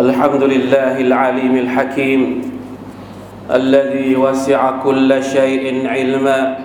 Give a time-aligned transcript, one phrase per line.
[0.00, 2.22] الحمد لله العليم الحكيم
[3.52, 6.56] الذي وسع كل شيء علما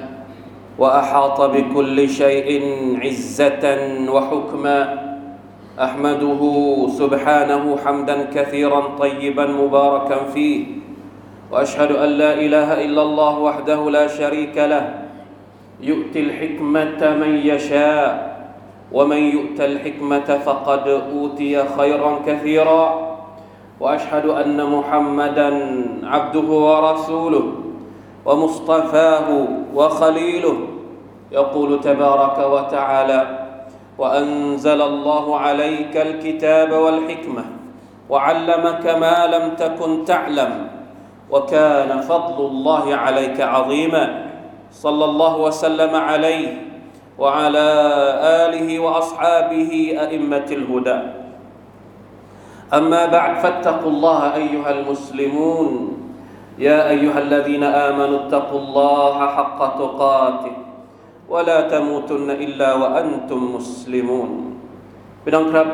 [0.80, 2.50] وأحاط بكل شيء
[3.04, 3.66] عزة
[4.08, 4.80] وحكما.
[5.76, 6.42] أحمده
[6.88, 10.66] سبحانه حمدا كثيرا طيبا مباركا فيه.
[11.52, 15.12] وأشهد أن لا إله إلا الله وحده لا شريك له.
[15.84, 18.36] يؤتي الحكمة من يشاء
[18.92, 23.05] ومن يؤت الحكمة فقد أوتي خيرا كثيرا.
[23.86, 25.50] وأشهد أن محمدا
[26.04, 27.46] عبده ورسوله
[28.26, 29.28] ومصطفاه
[29.76, 30.58] وخليله.
[31.32, 33.22] يقول تبارك وتعالى
[33.98, 37.44] وأنزل الله عليك الكتاب والحكمة
[38.10, 40.68] وعلمك ما لم تكن تعلم
[41.30, 44.26] وكان فضل الله عليك عظيما.
[44.72, 46.48] صلى الله وسلم عليه
[47.22, 47.68] وعلى
[48.46, 51.25] آله وأصحابه أئمة الهدى.
[52.79, 55.69] أما بعد فاتقوا الله أيها المسلمون
[56.59, 60.55] يا أيها الذين آمنوا اتقوا الله حق تقاته
[61.29, 64.31] ولا تموتن إلا وأنتم مسلمون
[65.23, 65.69] พี่น้องครับ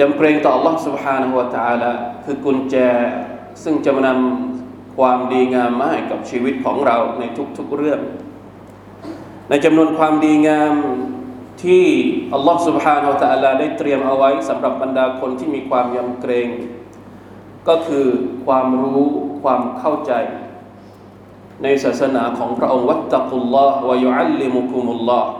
[0.00, 1.92] ยำเกรงต่อ Allah سبحانه และ تعالى
[2.24, 2.76] คือกุญแจ
[3.62, 7.24] ซึ่งจะมานำความดีงามมาให้กับชีวิตของเราใน
[7.58, 8.00] ทุกๆเรื่อง
[9.48, 10.74] ในจำนวนความดีงาม
[11.62, 11.84] ที่
[12.34, 16.48] อัลลอฮ์ سبحانه และ تعالى ได้เตรียมเอาไว้สำหรับบรรดาคนที่มีความยำเกรง
[17.68, 18.06] ก็คือ
[18.46, 19.02] ความรู้
[19.42, 20.12] ความเข้าใจ
[21.62, 25.30] ในศาสนาของพระองค์วัตตะกุลลอฮ์วะยุอัลลิมุคุมุลลอฮ์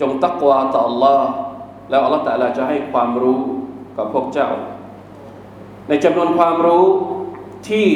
[0.00, 1.20] จงตักวาต่อ Allah
[1.90, 3.40] แล้วอัลลอฮ์ตะลาจะให้ความรู้
[3.96, 4.50] กับพวกเจ้า
[5.88, 6.86] ในจำนวนความรู้
[7.68, 7.86] ที่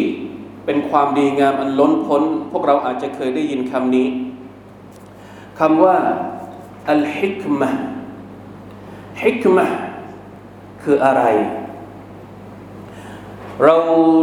[0.65, 2.23] เป็นความดีงามอันล้นพ้น
[2.53, 4.09] พวกเราอาจจะเคยได้ยินคำนี้
[5.61, 5.97] คำว่า
[6.90, 7.70] อัลฮิกมะ
[9.24, 9.68] ฮิกมะ
[10.84, 11.24] คืออะไร
[13.66, 13.76] เรา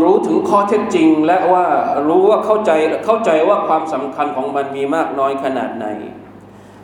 [0.05, 1.67] รู้ถึงข้อเท็จจริง และว่า
[2.09, 2.71] รู้ว่าเข้าใจ
[3.07, 5.87] เข้าใจว่าความสำคัญของมันมีมากน้อยขนาดไหน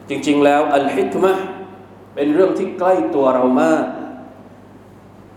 [0.09, 1.33] จริง ๆ แล้วอัลฮิกมะ
[2.15, 3.85] เป็นเรื่องที่ใกล้ตัวเรามาก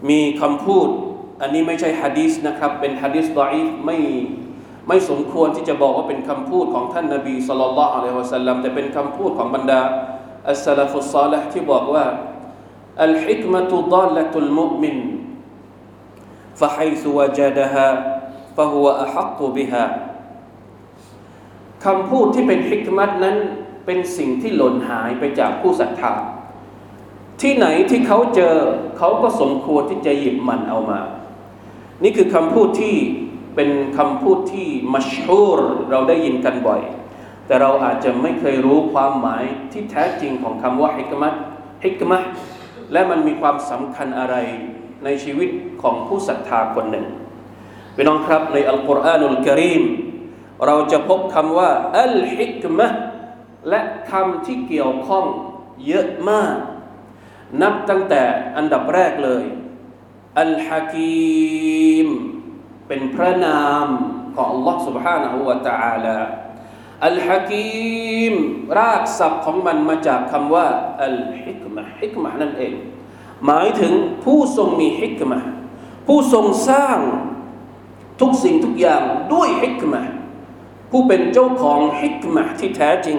[0.09, 0.87] มีคำพูด
[1.41, 3.97] อันนี้ไม่ใช่ฮะดีษนะครับ เป็นฮะดีษดออีฟไม่
[4.87, 9.81] ไม่สมควรที่จะบอกว่าเป็นคำพูดของท่านนาบีสุลต่านละอัลลอฮฺสัลลัมแต่เป็นคำพูดของบรรดา
[10.50, 12.06] อัสลาฟุสซาลห์ที่บอกว่า
[13.04, 14.96] อัลฮิกมะตุดอลละตุลมุมิน
[16.60, 17.88] فحيث وجدها
[18.56, 19.84] فهو أحق بها
[21.84, 23.36] คำพูดที่เป็นฮิกมัตนั้น
[23.86, 26.14] เป็นสิ่งที่หล่นหายไปจากผู้ศรัทธา
[27.40, 28.56] ที่ไหนที่เขาเจอ
[28.98, 31.00] เขาก็สมควรที่จะหยิบมันเอามา
[32.02, 32.94] นี่คือคำพูดที่
[33.54, 35.60] เป็นคำพูดที่มัชฮูร
[35.90, 36.80] เราได้ยินกันบ่อย
[37.47, 41.29] แต่เราอาจจะไม่เคยรู้ความหมายที่แท้จริงของคำว่าฮิกมะ
[41.85, 42.19] ฮิกมะ
[42.91, 44.35] และมันมีความสำคัญอะไร
[45.03, 45.49] ในชีวิต
[45.81, 47.05] ของผู้ศรัทธาคนหนึ่ง
[47.95, 49.83] พี่น้องครับในอัลกุรอานุลกิรีม
[50.65, 51.69] เราจะพบคำว่า
[52.01, 52.87] อัลฮิกมะ
[53.69, 53.81] และ
[54.11, 55.25] คำที่เกี่ยวข้อง
[55.87, 56.57] เยอะมาก
[57.61, 58.23] นับตั้งแต่
[58.57, 59.43] อันดับแรกเลย
[60.41, 62.07] อัลฮะกีม
[62.87, 63.87] เป็นพระนาม
[64.35, 66.17] ของ Allah subhanahu wa ta'ala
[67.06, 68.34] อัลฮะกีม
[68.78, 70.66] รากศัพท์ของมันมาจากคำว่า
[71.04, 72.72] อัลฮิกมะฮิกมะนั่นเอง
[73.46, 73.92] หมายถึง
[74.24, 75.38] ผู้ทรงมีฮิกมะ
[76.06, 76.98] ผู้ทรงสร้าง
[78.20, 79.02] ทุกสิ่งทุกอย่าง
[79.34, 80.02] ด้วยฮิกมะ
[80.90, 83.18] ผู้เป็นเจ้าของฮิกมะที่แท้จริง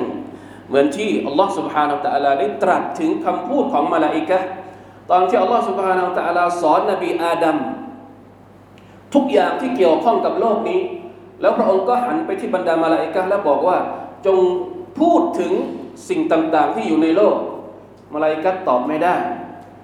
[0.67, 4.39] เหมือนที่อัลลอฮ์ سبحانه และ تعالى ได้ตรัสถึงคำพูดของมาลาอิกะ
[5.09, 7.57] ตอนที่อัลลอฮ์ سبحانه และ تعالى สอนนบีอาดัม
[9.13, 10.81] ทุกอย่างที่เกี่ยวข้องกับโลกนี้
[11.41, 13.77] แล้วพระองค์ก็หันไปที่บรรดามาลาอิกะและบอกว่า
[14.25, 14.37] จง
[14.99, 15.51] พูดถึง
[16.09, 17.37] สิ่งต่างๆ ที่อยู่ในโลก
[18.13, 19.15] มาลาอิกะตอบไม่ได้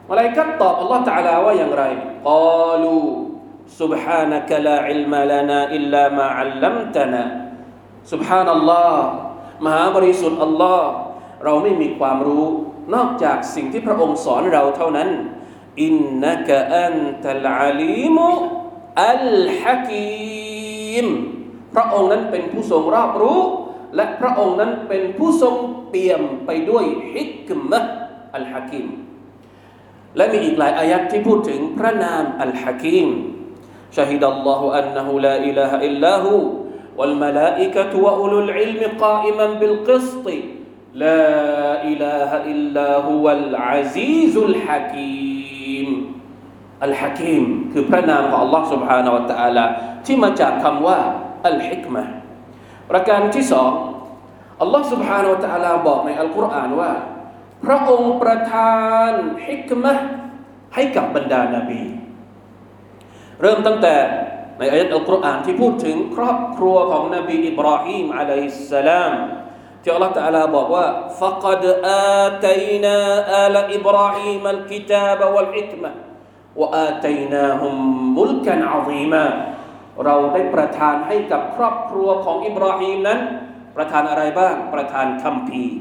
[0.09, 1.83] มาลาอิกะตอบอัลลอฮฺตะลาว่าอย่างไร
[2.27, 2.99] กาลู
[3.77, 7.23] سبحانك لا علم لنا إلا ما علمتنا
[8.11, 8.93] سبحان الله
[9.65, 10.89] มหาบริสุทธิ์อัลลอฮ์
[11.43, 12.45] เราไม่มีความรู้
[12.93, 15.09] นอกจากสิ่งที่พระองค์สอนเราเท่านั้น
[15.83, 15.93] อิน
[16.25, 16.95] นักอัน
[17.25, 18.29] ตัลอาลีมุ
[19.05, 19.27] อัล
[19.59, 21.05] ฮะกีม
[21.75, 23.41] พระองค์นั้นเป็นผู้ทรงรอบรู้
[23.95, 25.55] และพระองค์นั้นเป็นผู้ทรง
[25.89, 27.79] เปี่ยมไปด้วยฮิกมะ
[28.35, 28.87] อัลฮะกิม
[30.17, 33.09] และมีอีกหลายอายัดที่พูดถึงพระนามอัลฮะกิม
[33.97, 36.39] شهد الله أنه لا إله إلا هو
[36.97, 40.25] والملائكة وأولو العلم قائما بالقسط
[40.93, 45.87] لا إله إلا هو العزيز الحكيم
[46.83, 47.43] الحكيم
[47.73, 49.65] คือพระนามของ Allah سبحانه และ تعالى
[50.05, 50.99] ที่มาจากคำว่า
[51.47, 52.03] อัลฮิกมะ
[52.89, 53.71] ประการที่สอง
[54.61, 56.91] อัลลอฮ์ سبحانه และ تعالى บอกในอัลกุรอานว่า
[57.65, 58.79] พระองค์ประทา
[59.11, 59.13] น
[59.47, 59.93] ฮิกมะ
[60.75, 61.83] ให้กับบรรดานาบี
[63.41, 63.95] เริ่มตั้งแต่
[64.59, 69.13] ในอายะห์อัลกุรอานที่พูดถึงครอบครัวของนบีอิบราฮิมอะลัยฮิสสลาม
[69.83, 70.85] ที่อัลลอฮฺตะอาลาบอกว่า
[71.19, 71.63] فقد
[72.23, 72.97] آتينا
[73.45, 75.91] آل إبراهيم الكتاب والحكمة
[76.59, 77.75] وآتيناهم
[78.19, 79.25] ملكا عظيما
[80.05, 83.19] เราได้ประทานให้กับครอบครัวของอิบราฮิมนั้น
[83.75, 85.75] ประทานอะไรบ้าง ประทานคัมภีร์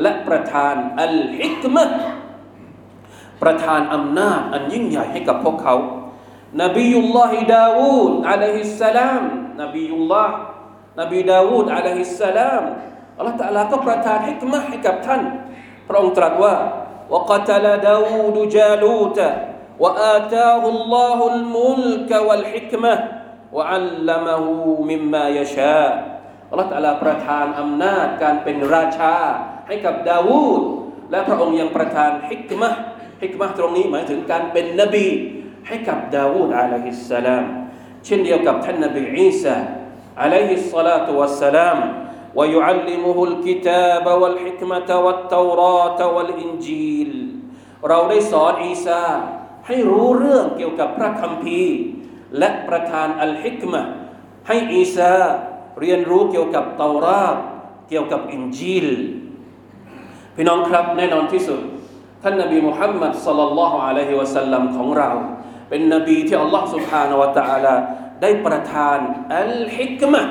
[0.00, 1.84] และประทานอัลฮิกมะ
[3.42, 5.76] ประทานอำนาจอันยิ่งใหญ่ให้กับพวกเขา
[6.62, 9.22] นบียุลลอฮิดาวูดอะลัยฮิสสลาม
[9.62, 10.34] นบียุลลอฮ์
[11.00, 12.62] นบีดาวูดอะลัยฮิสสลาม
[13.16, 15.22] อัลลอฮฺตะลาก็ประทานฮิกมะให้กับท่าน
[15.88, 16.54] พระองค์ตรัสว่า
[17.12, 19.18] وقتل داود جالوت
[19.82, 22.92] وآتاه الله الملك والحكمة
[23.56, 24.44] وعلمه
[24.90, 25.90] مما يشاء
[26.50, 29.16] อัลลอฮฺตะลาประทานอำนาจการเป็นราชา
[29.66, 30.62] ให้กับดาวูด
[31.10, 32.70] และพระองค์ยังประทานฮิกมะ
[33.22, 35.06] ฮิกมะตรงนี้หมายถึงการเป็นนบี
[35.68, 37.44] ให้กับดาวูดอะลัยฮิสสลาม
[38.04, 39.56] เช่นเดียวกับท่านนบีอีสา
[40.22, 41.78] อะลัยฮิสสลาตุวัสสลาม
[42.38, 47.12] ويعلمه الكتاب والحكمة والتوراة والإنجيل
[47.88, 49.02] เราได้สอนอีสา
[49.66, 51.76] ให้รู้เรื่องเกี่ยวกับพระคัมภีร์
[52.38, 53.82] และประทานอัลฮิกมะ
[54.48, 55.16] ให้อีสา
[55.80, 57.36] เรียนรู้เกี่ยวกับเตาราต
[57.88, 58.86] เกี่ยวกับอินจีล
[60.34, 61.60] พี่น้องครับแน่นอนที่สุด
[62.22, 65.10] ท่านนบีมุฮัมมัดสัลลัลลอฮุอะลัยฮิวะสัลลัมของเรา
[65.68, 67.74] เป็นนบีที่อัลลอฮ์ سبحانه และ تعالى
[68.22, 68.98] ได้ประทาน
[69.36, 70.22] อัลฮิกมะ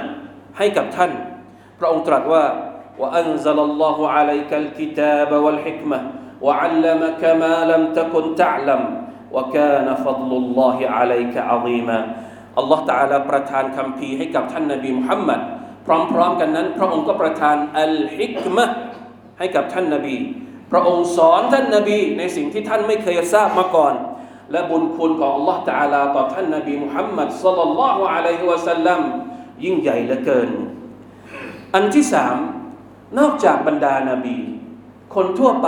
[0.57, 1.11] ให้กับท่าน
[1.79, 2.43] พระองค์ตรัสว่า
[3.01, 5.99] وأنزل الله عليك الكتاب والحكمة
[6.41, 8.81] وعلمك ما لم تكن تعلم
[9.35, 11.99] وكان فضل الله عليك عظيما
[12.57, 15.39] อัลลอฮ์ تعالى ประทานคำพีให้กับท่านนบีมุฮัมมัด
[15.85, 15.87] พ
[16.17, 18.65] ร้อมๆกันนั้น พระองค์ก็ประทานอัลฮิกมะ
[19.39, 20.15] ให้กับท่านนบี
[20.71, 23.93] พระองค์สอนท่านนบีในสิ่งที่ท่านไม่เคยทราบมาก่อน
[24.51, 28.99] และบุญคุณของ Allah Taala ต่อท่านนบีมุฮัมมัดสัลลัลลอฮุอะลัยฮิวะสัลลัม
[29.63, 30.49] ยิ่งใหญ่เหลือเกิน
[31.75, 32.37] อันที่สาม
[33.19, 34.37] นอกจากบรรดานาบี
[35.15, 35.67] คนทั่วไป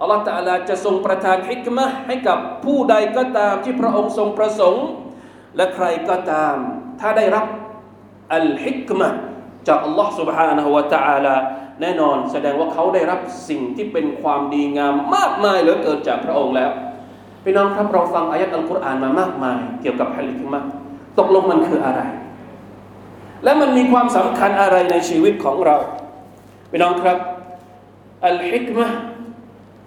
[0.00, 4.86] อัลลอฮฺตะลาจะทรงประทานฮิกมะให้กับผู้ใดก็ตามที่พระองค์ทรงประสงค์
[5.56, 6.56] และใครก็ตาม
[7.00, 7.46] ถ้าได้รับ
[8.34, 9.08] อัลฮิกมะ
[9.68, 11.36] จากอัลลอฮ์ سبحانه และ تعالى
[11.80, 16.70] แน่นอนแสดงว่าเขาได้รับสิ่งที่เป็นความดีงามมากมายเหลือเกินจากพระองค์แล้ว
[17.44, 20.60] พี่น้องครับเราฟังอายัดอัลกุรอานมามากมาย เกี่ยวกับฮัลฮิกมะ
[21.18, 22.00] ตกลงมันคืออะไร
[23.44, 25.76] และมันมีความสำคัญอะไรในชีวิตของเรา
[26.70, 27.18] พี่น้องครับ
[28.26, 28.86] อัลฮิกมะ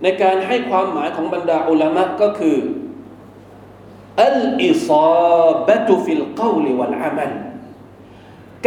[0.03, 2.59] ในการให้ความหมายของบรรดาอุลามะก็คือ
[4.25, 7.33] อัลอิซาบะตุฟิลกาวลิวัลอามัล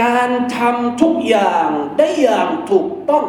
[0.03, 3.25] การทำทุกอย่างได้อย่างถูกต้อง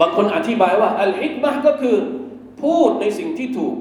[0.00, 1.96] บางคนอธิบายว่า อัลฮิกมะก็คือ
[2.62, 3.74] พูดในสิ่งที่ถูก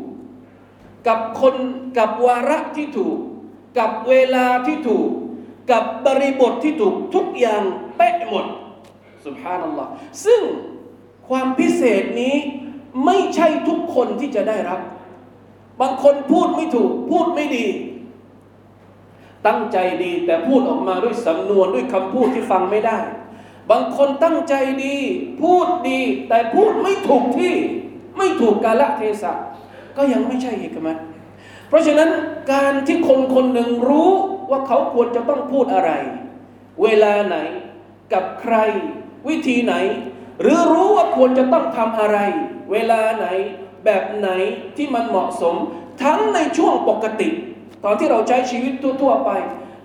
[1.07, 1.55] กับคน
[1.97, 3.17] กับวาระที่ถูก
[3.79, 5.09] กับเวลาที่ถูก
[5.71, 7.63] กับบริบทที่ถูกทุกอย่าง
[7.97, 8.45] เป๊ะหมด
[9.25, 9.91] สุภานัลลอฮ์
[10.25, 10.41] ซึ่ง
[11.29, 12.35] ความพิเศษนี้
[13.05, 14.79] ไม่ใช่ทุกคนที่จะได้รับ
[15.81, 17.65] บางคนพูดไม่ถูก พูดไม่ดี
[19.47, 22.97] ตั้งใจดีแต่พูดออกมาด้วยสำนวนด้วยคำพูดที่ฟังไม่ได้
[23.71, 24.53] บางคนตั้งใจ
[24.83, 24.95] ดี
[25.41, 27.53] พูดดี แต่พูดไม่ถูกที่
[28.17, 29.33] ไม่ถูกกาลเทศะ
[29.97, 30.97] ก็ยังไม่ใช่ฮิกมัต
[31.69, 32.09] เพราะฉะนั้น
[32.53, 34.11] การที่คนคนหนึ่งรู้
[34.49, 35.91] ว่าเขาควรจะต้องพูดอะไร
[36.83, 37.37] เวลาไหน
[38.13, 38.55] กับใคร
[39.27, 39.73] วิธีไหน
[40.41, 42.17] หรือรู้ว่าควรจะต้องทำอะไร
[42.71, 43.27] เวลาไหน
[43.85, 44.29] แบบไหน
[44.77, 45.55] ที่มันเหมาะสม
[46.03, 47.29] ทั้งในช่วงปกติ
[47.83, 49.31] ตอนที่เราใช้ชีวิตทั่วๆไป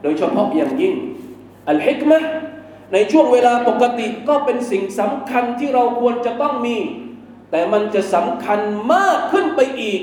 [0.02, 0.95] โดยเฉพาะอย่างยิ่ง
[1.69, 2.19] อัลฮิกมะ
[2.92, 6.76] ในช่วงเวลาปกติก็เป็นสิ่งสำคัญที่เราควรจะต้องมี
[7.50, 8.61] แต่มันจะสำคัญ
[8.92, 10.00] มากขึ้นไปอีก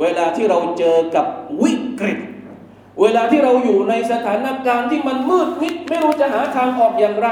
[0.00, 1.26] เวลาที่เราเจอกับ
[1.62, 2.18] วิกฤต
[3.00, 7.28] เวลาที่เราอยู่ในสถานการณ์ที่มันมืดมิดไม่รู้จะหาทางออกอย่างไร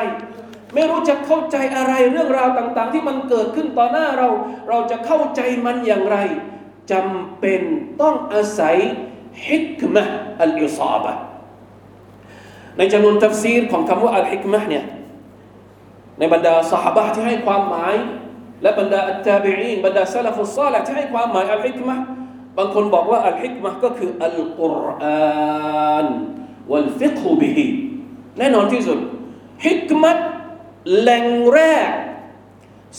[0.74, 4.28] ไม่รู้จะเข้าใจอะไรเรื่องราวต่าง ๆ ที่มันเกิดขึ้นต่อหน้าเรา
[4.68, 6.16] เราจะเข้าใจมันอย่างไร
[6.92, 7.62] จำเป็น
[8.02, 8.76] ต้องอาศัย
[9.46, 10.04] ฮิกมะ
[10.42, 11.12] อัลอิซาบะ
[12.76, 14.84] ในจำนวนทัฟซีรของคำว่าอัลฮิกมะเนี่ย
[16.18, 17.94] ในบรรดาสหบะที่ให้ความหมาย
[18.62, 21.96] และบรรดาอัตตาบีอีนบรรดาซาลฟุสซาลที่ให้ความหมายอัลฮิกมะ
[22.56, 26.06] บางคนบอกว่าอัลฮิกมะก็คืออัลกุรอาน
[26.70, 27.66] วัลฟิกฮุบิฮิ
[28.38, 28.98] แน่นอนที่สุด
[29.66, 30.10] ฮิกมะ
[30.97, 31.89] แหล่งแรก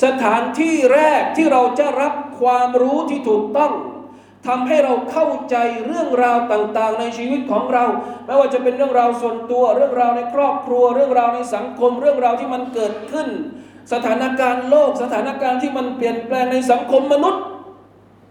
[0.04, 3.72] สถานที่แรกที่เราจะรับความรู้ที่ถูกต้อง
[4.46, 7.84] ทำให้เราเข้าใจเรื่องราวต่างๆ ในชีวิตของเรา
[8.26, 13.28] ไม่ว่าจะเป็นเรื่องราวส่วนตัว เรื่องราวในครอบครัว เรื่องราวในสังคม เรื่องราวที่มันเกิดขึ้น
[13.92, 17.42] สถานการณ์โลก สถานการณ์ที่มันเปลี่ยนแปลงในสังคมมนุษย์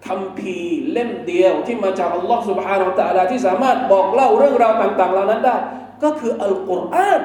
[0.07, 0.57] คำพี
[0.91, 5.57] เล่มเดียวที่มาจากอัลลอฮ์ سبحانه และ تعالى ที่สามารถบอกเล่าเรื่องราวต่างๆเหล่านั้นได้
[6.03, 7.21] ก็คืออัลกุรอาน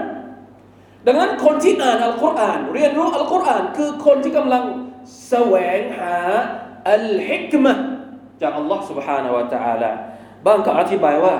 [1.06, 4.64] ดังนั้นคนที่อ่านอัลกุรอานเรียนรู้อัลกุรอานคือคนที่กำลัง
[5.28, 6.16] แสวงหา
[6.92, 7.72] อัลฮิกมะ
[8.42, 9.90] จากอัลลอฮ์ سبحانه และ تعالى
[10.46, 11.36] บางก็อธิบายว่า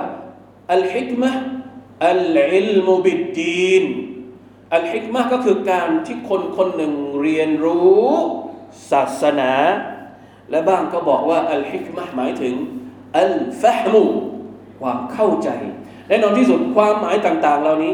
[0.73, 1.31] อัลฮิกมะ
[2.09, 3.83] อัลอิลมุบิดดีน
[4.75, 8.09] อัลฮิกมะก็คือการที่คนคนหนึ่งเรียนรู้
[8.91, 9.53] ศาสนา
[10.51, 12.53] และบ้างก็บอกว่าอัลฮิกมะหมายถึง
[13.19, 14.03] อัลฟะฮมุ
[14.81, 15.49] ความเข้าใจ
[16.07, 17.93] แน่นอนที่สุดความหมายต่างๆ เหล่านี้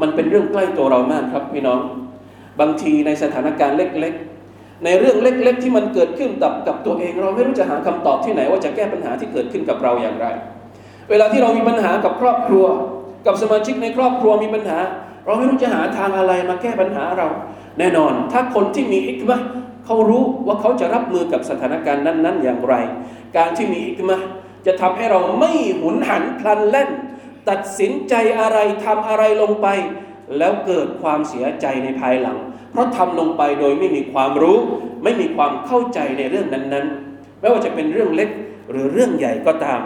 [0.00, 1.80] มันเป็นเรื่องใกล้ตัวเรามากครับพี่น้อง
[2.60, 10.26] บางทีในสถานการณ์เล็กๆ ในเรื่องเล็กๆ ที่มันเกิดขึ้นกับกับตัวเอง เราไม่รู้จะหาคำตอบที่ไหน ว่าจะแก้ปัญหาที่เกิดขึ้นกับเราอย่างไร
[11.10, 12.66] เวลาที่เรามีปัญหากับครอบครัว
[13.26, 14.78] กับสมาชิกในครอบครัวมีปัญหา
[15.24, 17.28] เราไม่รู้จะหาทางอะไรมาแก้ปัญหาเรา
[17.78, 19.40] แน่นอน ถ้าคนที่มีอิกมะ
[19.86, 22.74] เขารู้ว่าเขาจะรับมือกับสถานการณ์นั้น ๆ อย่างไร
[23.36, 24.18] การที่มีอิกมะ
[24.66, 26.88] จะทำให้เราไม่หุนหันพลันเล่น
[27.49, 29.67] ตัดสินใจอะไรทำอะไรลงไป
[30.37, 32.37] แล้วเกิดความเสียใจในภายหลัง
[32.71, 34.57] เพราะทำลงไปโดยไม่มีความรู้
[35.03, 38.29] ไม่มีความเข้าใจในเรื่องนั้นๆ ไม่ว่าจะเป็นเรื่องเล็ก
[38.71, 39.81] หรือเรื่องใหญ่ก็ตาม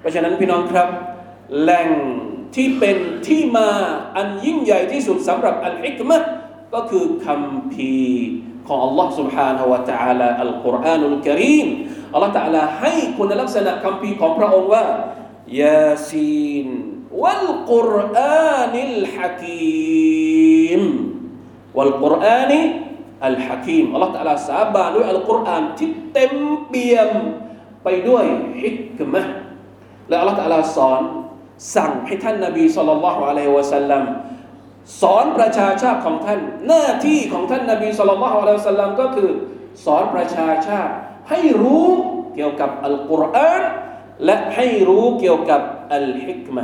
[0.00, 0.88] เพราะฉะนั้นพี่น้องครับ
[1.60, 1.88] แหล่ง
[2.54, 2.96] ที่เป็น
[3.26, 3.68] ที่มา
[4.16, 6.18] อันยิ่งใหญ่ที่สุดสำหรับอัลฮิกมะ
[6.74, 7.92] ก็คือคำพี
[8.68, 11.68] ของ Allah سبحانه และ تعالى อัลกุรอานุลกิริม
[12.14, 14.84] อัลลอฮฺ تعالى ให้คุณลักษณะคำพีของพระองค์ว่า
[15.60, 16.66] ยาซีน
[17.23, 20.81] วัลกุรอานิลฮะกีม
[21.77, 22.61] วัลกุรอานี
[23.25, 26.33] อัลฮะกีมอัลลอฮฺตะลาสาบานด้วยอัลกุรอานที่เต็ม
[26.67, 27.09] เปี่ยม
[27.83, 28.25] ไปด้วย
[28.61, 29.21] ฮิกมะ
[30.09, 31.01] และอัลลอฮฺตะลาสอน
[31.75, 34.03] สั่งให้ท่านนบีสุลต่านละฮ์อะลัยฮิวะสัลลัม
[35.01, 39.29] สอนประชาชาติของท่าน หน้าที่ของท่านนบีสุลต่านละฮ์อะลัยฮิวะสัลลัมก็คือ
[39.85, 40.93] สอนประชาชาติ
[41.29, 41.87] ให้รู้
[42.35, 43.63] เกี่ยวกับอัลกุรอาน
[44.25, 45.61] และให้รู้เกี่ยวกับ
[45.93, 46.63] อัลฮิกมะ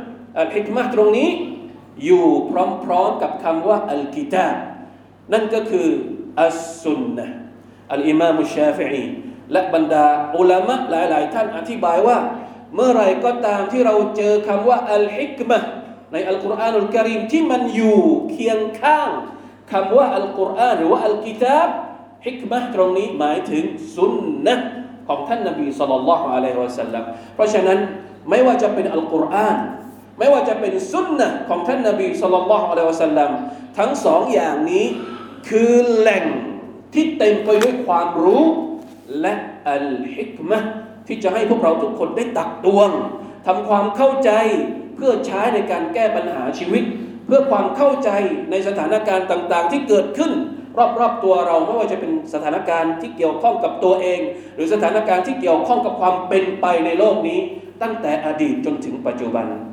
[0.39, 1.29] อัลฮิกมะตรงนี้
[2.05, 2.25] อยู่
[2.83, 4.55] พร้อมๆกับคำว่าอัลกิตาบ
[5.33, 5.87] นั่นก็คือ
[6.41, 7.25] อัสซุนนะ
[7.93, 9.03] อัลอิมามุชชาฟิอี
[9.51, 10.05] และบรรดา
[10.37, 12.17] อุลามะหลาย ๆ ท่านอธิบายว่า
[12.75, 15.59] เมื่อไรก็ตามที่เราเจอคำว่าอัลฮิกมะ
[16.11, 17.99] ในอัลกุรอานุลกะรีมที่มันอยู่
[18.31, 19.09] เคียงข้าง
[19.71, 21.69] คำว่าอัลกุรอานหรือว่าอัลกิตาบ
[22.27, 23.63] ฮิกมะตรงนี้หมายถึง
[23.95, 24.13] สุน
[24.45, 24.55] นะ
[25.07, 27.03] ของท่านนบีصلى الله عليه وسلم
[27.35, 27.79] เพราะฉะนั้น
[28.29, 29.57] ไม่ว่าจะเป็นอัลกุรอาน
[30.21, 33.31] ไม่ว่าจะเป็นสุนนะของท่านนาบีสุลต่านอะลัยฮิวะสัลลัม
[33.77, 34.85] ทั้งสองอย่างนี้
[35.49, 36.25] คือแหล่ง
[36.93, 38.43] ที่เต็มไปด้วยความรู้
[39.21, 39.33] และ
[39.69, 40.59] อัลฮิกมะ
[41.07, 42.89] ที่จะให้พวกเราทุกคนได้ตักตวง
[43.47, 44.31] ทำความเข้าใจ
[44.95, 46.83] เพื่อใช้ในการแก้ปัญหาชีวิต
[47.25, 48.09] เพื่อความเข้าใจ
[48.51, 50.31] ในสถานการณ์ต่าง ๆ ที่เกิดขึ้น
[50.99, 54.19] รอบๆตัวเราไม่ว่าจะเป็นสถานการณ์ที่เกี่ยวข้องกับตัวเอง
[54.55, 57.39] หรือสถานการณ์ที่เกี่ยวข้องกับความเป็นไปในโลกนี้
[57.81, 59.70] ตั้งแต่อดีตจนถึงปัจจุบัน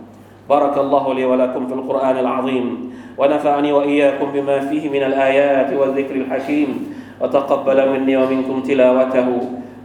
[0.48, 6.94] بارك الله لي ولكم في القرآن العظيم ونفعني وإياكم بما فيه من الآيات والذكر الحكيم
[7.20, 9.28] وتقبل مني ومنكم تلاوته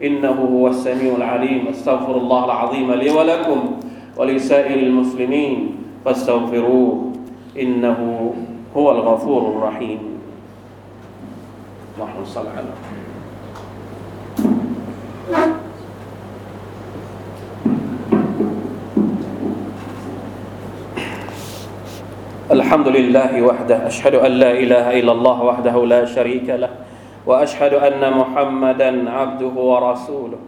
[0.03, 3.59] إنه هو السميع العليم أستغفر الله العظيم لي ولكم
[4.17, 7.11] ولسائر المسلمين فاستغفروه
[7.59, 8.33] إنه
[8.77, 9.99] هو الغفور الرحيم.
[11.97, 12.73] اللهم صل على
[22.53, 26.69] الحمد لله وحده أشهد أن لا إله إلا الله وحده لا شريك له
[27.25, 30.41] وأشهد أن محمدا عبده ورسوله.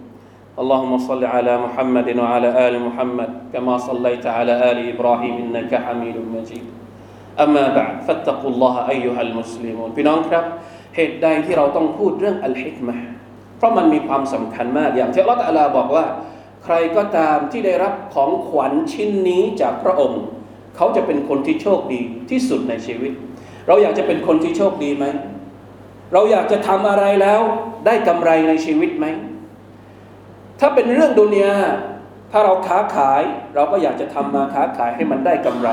[0.61, 6.65] اللهم صل على محمد وعلى آل محمد كما صليت على آل إبراهيم إنك حميد مجيد.
[7.41, 9.89] أما بعد فاتقوا الله أيها المسلمون.
[9.97, 10.45] พี่น้องครับ
[10.95, 12.95] เหตุใดที่เราต้องพูดเรื่องอัลฮิกมะ
[13.57, 16.05] เพราะมันมีความสำคัญมากอย่างที่อัลลอฮฺบอกว่า
[16.63, 20.23] ใครก็ตามที่ได้รับของขวัญชิ้นนี้จากพระองค์
[20.77, 23.11] เขาจะเป็นคนที่โชคดีที่สุดในชีวิต
[23.67, 25.05] เราอยากจะเป็นคนที่โชคดีไหม
[26.13, 27.41] เราอยากจะทำอะไรแล้ว
[27.85, 29.05] ได้กำไรในชีวิตไหม
[30.59, 31.55] ถ้าเป็นเรื่องดุนยา
[32.31, 33.21] ถ้าเราค้าขาย
[33.55, 35.69] เราก็อยากจะทำมาค้าขายให้มันได้กำไร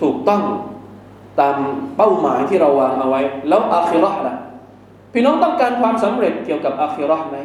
[0.00, 0.42] ถูกต้อง
[1.40, 1.56] ตาม
[1.96, 4.36] เป้าหมายที่เราวางเอาไว้ แล้วอาคิรอห์ล่ะ
[5.12, 7.38] พี่น้องต้องการความสำเร็จเกี่ยวกับอาคิรอห์ไหม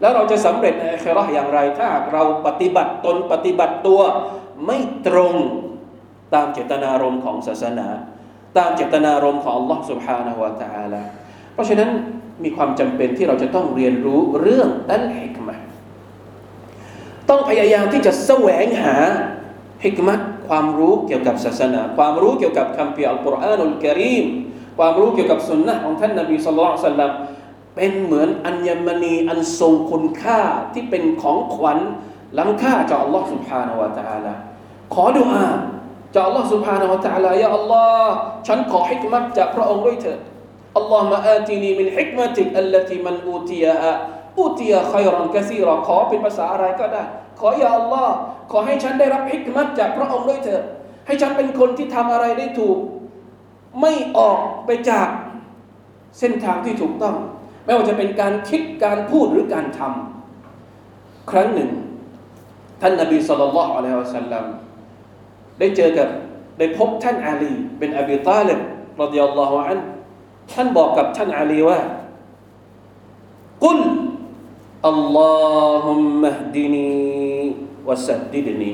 [0.00, 4.00] แล้วเราจะสำเร็จในอาคิรอห์อย่างไร ถ้าหากเราปฏิบัติตนปฏิบัติตัว
[4.66, 5.34] ไม่ตรง
[6.33, 7.87] ตามเจตนารมณ์ของศาสนา
[8.57, 11.01] ตามเจตนารมณ์ของ Allah سبحانه และ تعالى
[11.53, 11.89] เพราะฉะนั้น
[12.43, 15.55] มีความจำเป็นที่เราจะต้องเรียนรู้เรื่องอัลฮิกมะ
[17.29, 18.97] ต้องพยายามที่จะแสวงหา
[19.85, 24.25] ฮิกมัตความรู้เกี่ยวกับศาสนา ความรู้เกี่ยวกับคำพิอัลกุรอานุลกิริม
[24.79, 27.11] ความรู้เกี่ยวกับสุนนะของท่านนบีสุลต่านสัลลัม
[27.75, 30.41] เป็นเหมือนอัญมณีอันทรงคุณค่า
[30.73, 31.79] ที่เป็นของขวัญ
[32.37, 34.33] ล้ำค่าจากอัลลอฮ์ سبحانه และ تعالى
[34.93, 35.47] ขอดุอา
[36.14, 38.14] จากอัลลอฮ์สุบฮานาวะตะลายาอัลลอฮ์
[38.46, 40.18] ฉันขอฮิกมัตจากพระองค์ด้วยเถิด
[40.76, 43.74] อัลลอฮ์มาอาตีนีมินฮิกมัติอัลลติมันอูตียา
[44.38, 47.02] อูตียาไครอนกะซีรอขอเป็นภาษาอะไรก็ได้
[47.40, 48.14] ขอยาอัลลอฮ์
[48.50, 50.62] ขอให้ฉันได้รับฮิกมัตจากพระองค์ด้วยเถิด
[51.06, 52.78] ให้ฉันเป็นคนที่ทำอะไรได้ถูก
[53.80, 55.08] ไม่ออกไปจาก
[56.18, 57.16] เส้นทางที่ถูกต้อง
[57.64, 61.70] ไม่ว่าจะเป็นการคิดการพูดหรือการทำ ครั้งหนึ่ง
[62.80, 64.44] ท่านนบีสุลต่านละอัลลอฮฺสัลลัม
[65.58, 66.08] ได้เจอกับ
[66.58, 68.54] ได้พบท่านอาลีเป็นอบีตาลิ
[68.98, 69.78] บรดิยัลลอฮุอัน
[70.52, 71.80] ท่านบอกกับท่านอาลีว่า
[73.64, 73.80] กุล
[74.88, 76.90] อัลลอฮุมมะดินี
[77.88, 78.72] วะสัดดิดนี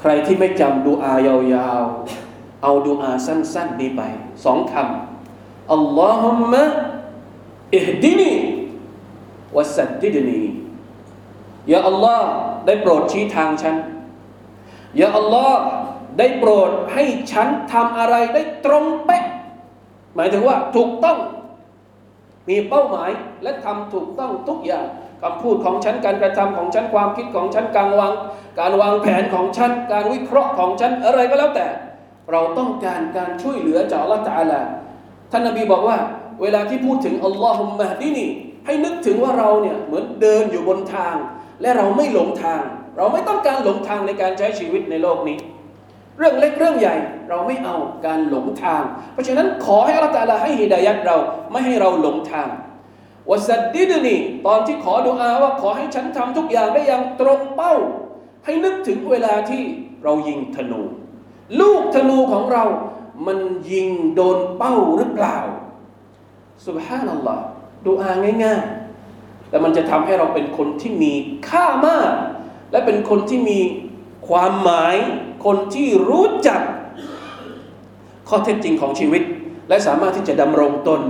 [0.00, 4.02] ใครที่ไม่จำดูอายาวๆ เอาดูอาสั้นๆนี้ไป
[4.44, 6.62] สองคำอัลลอฮุมมะ
[7.76, 8.32] อิฮดินี
[9.56, 10.42] วะสัดดิดนี
[11.72, 12.26] ยาอัลลอฮ์
[12.66, 13.76] ได้โปรดชี้ทางฉัน
[15.00, 15.60] ยาอัลลอฮ์
[16.18, 19.24] ได้โปรดให้ฉันทำอะไรได้ตรงเป๊ะ
[20.16, 21.18] หมายถึงว่าถูกต้อง
[22.48, 23.10] มีเป้าหมาย
[23.42, 24.86] และทำถูกต้องทุกอย่าง
[25.22, 28.12] คำพูดของฉันการกระทำของฉันความคิดของฉันการวาง
[28.60, 31.66] การวางแผนของฉันการวิเคราะห์ของฉันอะไรก็แล้วแต่
[32.30, 34.60] เราต้องการการช่วยเหลือจากอัลลอฮฺตาลา
[35.32, 35.98] ท่านนบีบอกว่า
[36.42, 38.30] เวลาที่พูดถึงอัลลอฮุมะดีนี่
[38.66, 41.14] ให้นึกถึงว่าเราเนี่ยเหมือนเดินอยู่บนทาง
[41.62, 42.62] และเราไม่หลงทาง
[42.96, 45.38] เราไม่ต้องการหลงทางในการใช้ชีวิตในโลกนี้
[46.18, 46.96] เรื่องเล็กเรื่องใหญ่
[47.28, 47.76] เราไม่เอา
[48.06, 51.16] การหลงทาง เพราะฉะนั้นขอให้อัลลอฮฺตาลาให้ฮิดายัดเรา
[51.50, 52.48] ไม่ให้เราหลงทาง
[53.30, 57.74] วสัดดิดนีตอนที่ขอดุอาว่าขอให้ฉันทำทุกอย่างได้อย่างตรงเป้า
[58.44, 59.62] ให้นึกถึงเวลาที่
[60.04, 60.80] เรายิงธนู
[61.60, 62.64] ลูกธนูของเรา
[63.26, 63.38] มัน
[63.72, 65.36] ยิงโดนเป้าหรือเปล่า
[66.66, 67.42] สุบฮานัลลอฮ์
[67.86, 68.10] ดุอา
[68.44, 68.62] ง่าย
[69.06, 71.12] ๆ แต่มันจะทำให้เราเป็นคนที่มี
[71.48, 72.10] ค่ามาก
[72.72, 73.60] และเป็นคนที่มี
[74.28, 74.96] ความหมาย
[75.44, 76.60] คนที่รู้จัก
[78.28, 79.22] ข้อเท็จจริงของชีวิต
[79.68, 81.02] และสามารถที่จะดำรงตน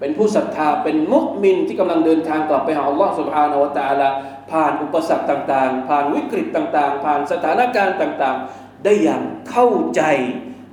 [0.00, 4.08] เป็นผู้ศรัทธาเป็นมุสลิมที่กำลังเดินทางกลับไปหาอัลลอฮ์สุบฮานาวตาละ
[4.50, 10.02] ผ่านอุปสรรคต่าง ๆ ผ่านวิกฤตต่าง ๆ ผ่านสถานการณ์ต่าง ๆ ได้อย่างเข้าใจ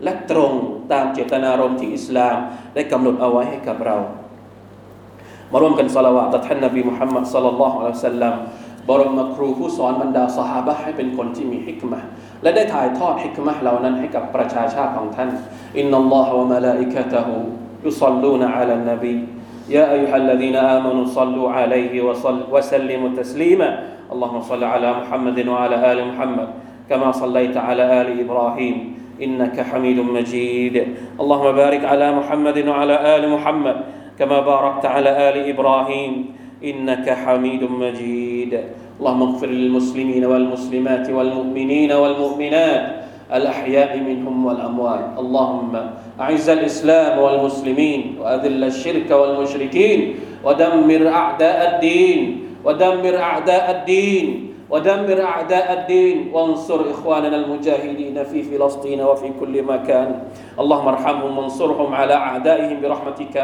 [0.03, 0.53] และตรง
[0.91, 2.37] ตามเจตนารมณ์ที่อิสลาม
[2.73, 3.97] ได้กำหนดเอาไว้ให้กับเรา
[5.51, 8.33] มาร่วมกันสละวะต่อท่านนบีมุฮัมมัดสัลลัลลอฮุอะลัยฮิสะสลลัม
[8.88, 12.00] บรมครูผู้สอนบรรดาสหายให้เป็นคนที่มีฮิกมะ
[12.42, 15.30] และได้ถ่ายทอดฮิกมะเหล่านั้นให้กับประชาชาติของท่าน
[15.78, 17.36] อินนัลลอฮฺวะมะลาอิกะตะฮู
[17.86, 19.24] يصلون على النبي
[19.68, 23.70] يا أيها الذين آمنوا صلوا عليه وصل وسلموا تسليما
[24.12, 26.48] اللهم صل على محمد وعلى آل محمد
[26.90, 28.76] كما صليت على آل إبراهيم
[29.22, 30.76] إنك حميد مجيد
[31.20, 33.76] اللهم بارك على محمد وعلى آل محمد
[34.18, 36.12] كما باركت على آل إبراهيم
[36.63, 38.59] إنك حميد مجيد.
[38.99, 42.83] اللهم اغفر للمسلمين والمسلمات والمؤمنين والمؤمنات
[43.33, 45.05] الأحياء منهم والأموات.
[45.17, 45.73] اللهم
[46.19, 52.19] أعز الإسلام والمسلمين وأذل الشرك والمشركين ودمر أعداء الدين.
[52.65, 54.50] ودمر أعداء الدين.
[54.71, 60.09] ودمر أعداء الدين وانصر إخواننا المجاهدين في فلسطين وفي كل مكان.
[60.59, 63.35] اللهم ارحمهم وانصرهم على أعدائهم برحمتك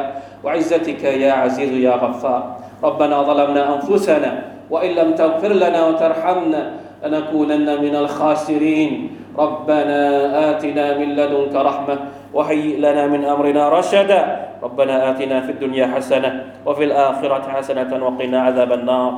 [0.44, 2.44] وعزتك يا عزيز يا غفار.
[2.84, 4.32] ربنا ظلمنا أنفسنا
[4.72, 6.62] وإن لم تغفر لنا وترحمنا
[7.04, 8.92] لنكونن من الخاسرين.
[9.38, 10.02] ربنا
[10.50, 11.98] آتنا من لدنك رحمة
[12.34, 14.22] وهيئ لنا من أمرنا رشدا.
[14.64, 19.12] ربنا آتنا في الدنيا حسنة وفي الآخرة حسنة وقنا عذاب النار.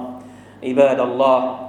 [0.64, 1.69] عباد الله